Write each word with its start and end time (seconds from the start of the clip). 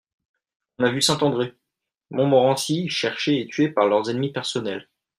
On 0.79 0.85
a 0.85 0.89
vu 0.89 0.99
Saint-André, 0.99 1.53
Montmorency, 2.09 2.89
cherchés 2.89 3.39
et 3.39 3.45
tués 3.45 3.69
par 3.69 3.85
leurs 3.87 4.09
ennemis 4.09 4.31
personnels. 4.33 4.89